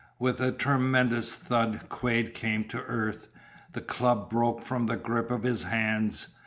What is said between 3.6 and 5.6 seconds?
The club broke from the grip of